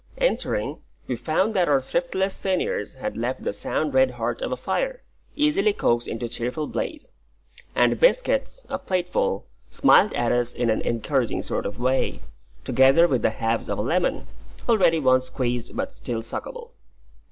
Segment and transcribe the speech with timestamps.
[0.17, 4.57] Entering, we found that our thriftless seniors had left the sound red heart of a
[4.57, 5.03] fire,
[5.35, 7.11] easily coaxed into a cheerful blaze;
[7.75, 12.19] and biscuits a plateful smiled at us in an encouraging sort of way,
[12.65, 14.25] together with the halves of a lemon,
[14.67, 16.71] already once squeezed but still suckable.